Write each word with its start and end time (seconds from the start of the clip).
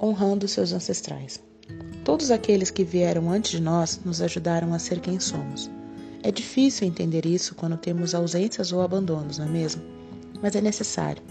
honrando 0.00 0.48
seus 0.48 0.72
ancestrais. 0.72 1.42
Todos 2.04 2.30
aqueles 2.30 2.70
que 2.70 2.84
vieram 2.84 3.30
antes 3.30 3.50
de 3.52 3.60
nós 3.60 4.00
nos 4.04 4.22
ajudaram 4.22 4.72
a 4.72 4.78
ser 4.78 5.00
quem 5.00 5.18
somos. 5.18 5.70
É 6.22 6.30
difícil 6.30 6.86
entender 6.86 7.26
isso 7.26 7.54
quando 7.54 7.76
temos 7.76 8.14
ausências 8.14 8.72
ou 8.72 8.82
abandonos, 8.82 9.38
não 9.38 9.46
é 9.46 9.48
mesmo? 9.48 9.82
Mas 10.42 10.54
é 10.54 10.60
necessário. 10.60 11.22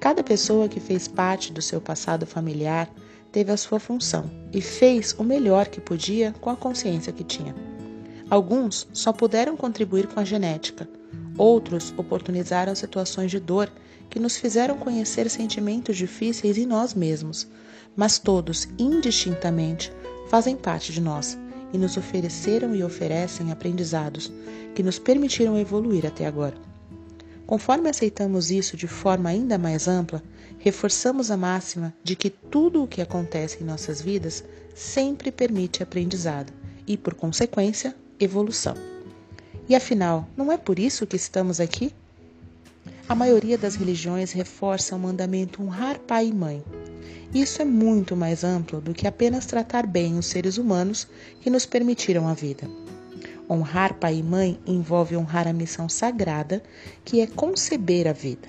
Cada 0.00 0.22
pessoa 0.22 0.68
que 0.68 0.80
fez 0.80 1.08
parte 1.08 1.52
do 1.52 1.62
seu 1.62 1.80
passado 1.80 2.26
familiar 2.26 2.90
teve 3.32 3.50
a 3.52 3.56
sua 3.56 3.78
função 3.78 4.30
e 4.52 4.60
fez 4.60 5.14
o 5.18 5.24
melhor 5.24 5.68
que 5.68 5.80
podia 5.80 6.34
com 6.40 6.50
a 6.50 6.56
consciência 6.56 7.12
que 7.12 7.24
tinha. 7.24 7.54
Alguns 8.28 8.88
só 8.92 9.12
puderam 9.12 9.56
contribuir 9.56 10.06
com 10.06 10.18
a 10.18 10.24
genética, 10.24 10.88
outros 11.38 11.92
oportunizaram 11.96 12.74
situações 12.74 13.30
de 13.30 13.40
dor 13.40 13.70
que 14.08 14.18
nos 14.18 14.36
fizeram 14.36 14.76
conhecer 14.78 15.28
sentimentos 15.28 15.96
difíceis 15.96 16.56
em 16.56 16.66
nós 16.66 16.94
mesmos, 16.94 17.46
mas 17.94 18.18
todos, 18.18 18.68
indistintamente, 18.78 19.92
fazem 20.28 20.56
parte 20.56 20.92
de 20.92 21.00
nós 21.00 21.38
e 21.72 21.78
nos 21.78 21.96
ofereceram 21.96 22.74
e 22.74 22.82
oferecem 22.82 23.50
aprendizados 23.50 24.32
que 24.74 24.82
nos 24.82 24.98
permitiram 24.98 25.58
evoluir 25.58 26.06
até 26.06 26.26
agora. 26.26 26.54
Conforme 27.46 27.88
aceitamos 27.88 28.50
isso 28.50 28.76
de 28.76 28.88
forma 28.88 29.28
ainda 29.28 29.56
mais 29.56 29.86
ampla, 29.86 30.22
reforçamos 30.58 31.30
a 31.30 31.36
máxima 31.36 31.94
de 32.02 32.16
que 32.16 32.28
tudo 32.28 32.82
o 32.82 32.88
que 32.88 33.00
acontece 33.00 33.62
em 33.62 33.66
nossas 33.66 34.02
vidas 34.02 34.44
sempre 34.74 35.30
permite 35.30 35.82
aprendizado 35.82 36.52
e, 36.86 36.96
por 36.96 37.14
consequência, 37.14 37.94
evolução. 38.18 38.95
E 39.68 39.74
afinal, 39.74 40.28
não 40.36 40.52
é 40.52 40.56
por 40.56 40.78
isso 40.78 41.06
que 41.06 41.16
estamos 41.16 41.58
aqui? 41.58 41.92
A 43.08 43.14
maioria 43.16 43.58
das 43.58 43.74
religiões 43.74 44.30
reforça 44.30 44.94
o 44.94 44.98
mandamento 44.98 45.60
honrar 45.60 45.98
pai 45.98 46.28
e 46.28 46.32
mãe. 46.32 46.62
Isso 47.34 47.60
é 47.60 47.64
muito 47.64 48.14
mais 48.14 48.44
amplo 48.44 48.80
do 48.80 48.94
que 48.94 49.08
apenas 49.08 49.44
tratar 49.44 49.84
bem 49.84 50.18
os 50.18 50.26
seres 50.26 50.56
humanos 50.56 51.08
que 51.40 51.50
nos 51.50 51.66
permitiram 51.66 52.28
a 52.28 52.34
vida. 52.34 52.68
Honrar 53.50 53.94
pai 53.94 54.18
e 54.18 54.22
mãe 54.22 54.58
envolve 54.66 55.16
honrar 55.16 55.48
a 55.48 55.52
missão 55.52 55.88
sagrada 55.88 56.62
que 57.04 57.20
é 57.20 57.26
conceber 57.26 58.06
a 58.06 58.12
vida, 58.12 58.48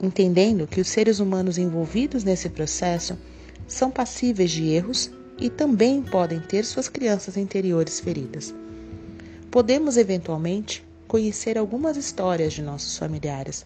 entendendo 0.00 0.66
que 0.66 0.80
os 0.80 0.88
seres 0.88 1.18
humanos 1.18 1.58
envolvidos 1.58 2.24
nesse 2.24 2.48
processo 2.48 3.18
são 3.66 3.90
passíveis 3.90 4.50
de 4.50 4.68
erros 4.68 5.10
e 5.38 5.50
também 5.50 6.02
podem 6.02 6.40
ter 6.40 6.64
suas 6.64 6.88
crianças 6.88 7.36
interiores 7.36 8.00
feridas. 8.00 8.54
Podemos 9.54 9.96
eventualmente 9.96 10.84
conhecer 11.06 11.56
algumas 11.56 11.96
histórias 11.96 12.52
de 12.54 12.60
nossos 12.60 12.98
familiares, 12.98 13.64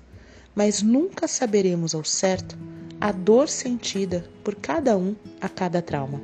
mas 0.55 0.83
nunca 0.83 1.27
saberemos 1.27 1.95
ao 1.95 2.05
certo 2.05 2.59
a 3.01 3.11
dor 3.11 3.49
sentida 3.49 4.29
por 4.45 4.55
cada 4.55 4.99
um 4.99 5.17
a 5.41 5.49
cada 5.49 5.81
trauma. 5.81 6.21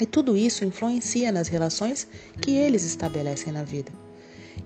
E 0.00 0.04
tudo 0.04 0.36
isso 0.36 0.64
influencia 0.64 1.30
nas 1.30 1.46
relações 1.46 2.08
que 2.40 2.56
eles 2.56 2.82
estabelecem 2.82 3.52
na 3.52 3.62
vida. 3.62 3.92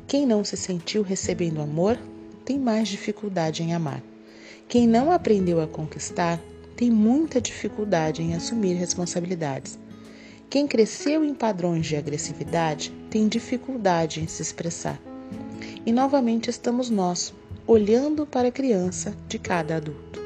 Quem 0.08 0.24
não 0.24 0.42
se 0.42 0.56
sentiu 0.56 1.02
recebendo 1.02 1.60
amor 1.60 1.98
tem 2.42 2.58
mais 2.58 2.88
dificuldade 2.88 3.62
em 3.62 3.74
amar. 3.74 4.02
Quem 4.66 4.88
não 4.88 5.12
aprendeu 5.12 5.60
a 5.60 5.66
conquistar 5.66 6.40
tem 6.74 6.90
muita 6.90 7.38
dificuldade 7.38 8.22
em 8.22 8.34
assumir 8.34 8.76
responsabilidades. 8.76 9.78
Quem 10.48 10.66
cresceu 10.66 11.24
em 11.24 11.34
padrões 11.34 11.86
de 11.86 11.96
agressividade 11.96 12.92
tem 13.10 13.26
dificuldade 13.26 14.20
em 14.20 14.28
se 14.28 14.42
expressar. 14.42 15.00
E 15.84 15.92
novamente 15.92 16.48
estamos 16.48 16.88
nós, 16.88 17.34
olhando 17.66 18.24
para 18.24 18.48
a 18.48 18.52
criança 18.52 19.12
de 19.28 19.38
cada 19.38 19.76
adulto. 19.76 20.22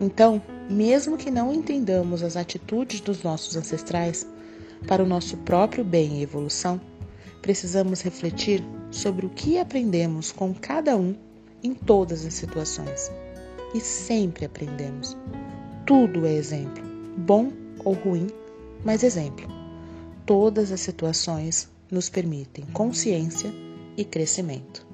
Então, 0.00 0.42
mesmo 0.68 1.16
que 1.16 1.30
não 1.30 1.54
entendamos 1.54 2.24
as 2.24 2.36
atitudes 2.36 3.00
dos 3.00 3.22
nossos 3.22 3.56
ancestrais, 3.56 4.26
para 4.86 5.02
o 5.02 5.06
nosso 5.06 5.36
próprio 5.38 5.84
bem 5.84 6.18
e 6.18 6.22
evolução, 6.22 6.80
precisamos 7.40 8.02
refletir 8.02 8.62
sobre 8.90 9.26
o 9.26 9.30
que 9.30 9.58
aprendemos 9.58 10.32
com 10.32 10.52
cada 10.52 10.96
um 10.96 11.14
em 11.62 11.72
todas 11.72 12.26
as 12.26 12.34
situações. 12.34 13.10
E 13.74 13.80
sempre 13.80 14.44
aprendemos. 14.44 15.16
Tudo 15.86 16.26
é 16.26 16.32
exemplo, 16.32 16.82
bom 17.16 17.52
ou 17.84 17.94
ruim, 17.94 18.26
mas 18.86 19.02
exemplo. 19.02 19.48
Todas 20.24 20.70
as 20.70 20.78
situações 20.80 21.68
nos 21.90 22.08
permitem 22.08 22.64
consciência 22.66 23.52
e 23.96 24.04
crescimento. 24.04 24.85